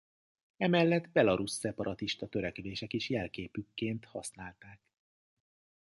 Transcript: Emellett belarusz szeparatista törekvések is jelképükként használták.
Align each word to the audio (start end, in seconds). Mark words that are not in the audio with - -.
Emellett 0.57 1.09
belarusz 1.11 1.57
szeparatista 1.57 2.27
törekvések 2.27 2.93
is 2.93 3.09
jelképükként 3.09 4.05
használták. 4.05 4.81